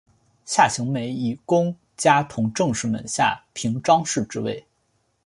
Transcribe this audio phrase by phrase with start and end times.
[0.45, 4.65] 夏行美以功加同政事门下平章事之位。